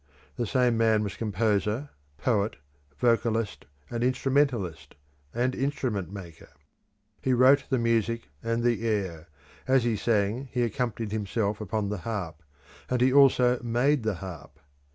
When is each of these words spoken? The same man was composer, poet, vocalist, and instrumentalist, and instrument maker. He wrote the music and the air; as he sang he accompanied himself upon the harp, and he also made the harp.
The 0.35 0.47
same 0.47 0.79
man 0.79 1.03
was 1.03 1.15
composer, 1.15 1.89
poet, 2.17 2.55
vocalist, 2.97 3.67
and 3.91 4.03
instrumentalist, 4.03 4.95
and 5.31 5.53
instrument 5.53 6.11
maker. 6.11 6.49
He 7.21 7.33
wrote 7.33 7.65
the 7.69 7.77
music 7.77 8.27
and 8.41 8.63
the 8.63 8.87
air; 8.87 9.27
as 9.67 9.83
he 9.83 9.95
sang 9.95 10.49
he 10.51 10.63
accompanied 10.63 11.11
himself 11.11 11.61
upon 11.61 11.89
the 11.89 11.99
harp, 11.99 12.41
and 12.89 12.99
he 12.99 13.13
also 13.13 13.61
made 13.61 14.01
the 14.01 14.15
harp. 14.15 14.59